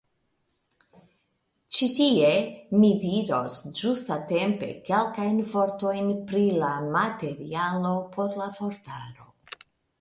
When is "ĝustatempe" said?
3.81-4.71